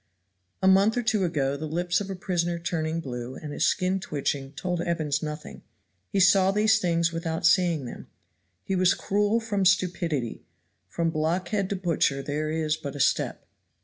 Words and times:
A 0.63 0.67
month 0.67 0.97
or 0.97 1.03
two 1.03 1.23
ago 1.25 1.55
the 1.55 1.67
lips 1.67 2.01
of 2.01 2.09
a 2.09 2.15
prisoner 2.15 2.57
turning 2.57 3.01
blue 3.01 3.35
and 3.35 3.53
his 3.53 3.67
skin 3.67 3.99
twitching 3.99 4.51
told 4.53 4.81
Evans 4.81 5.21
nothing. 5.21 5.61
He 6.09 6.19
saw 6.19 6.49
these 6.49 6.79
things 6.79 7.11
without 7.11 7.45
seeing 7.45 7.85
them. 7.85 8.07
He 8.63 8.75
was 8.75 8.95
cruel 8.95 9.39
from 9.39 9.63
stupidity 9.63 10.41
from 10.89 11.11
blockhead 11.11 11.69
to 11.69 11.75
butcher 11.75 12.23
there 12.23 12.49
is 12.49 12.77
but 12.77 12.95
a 12.95 12.99
step. 12.99 13.45